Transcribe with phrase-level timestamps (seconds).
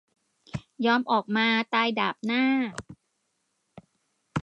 [0.85, 2.43] ยอมออกมา "ตายดาบหน้า"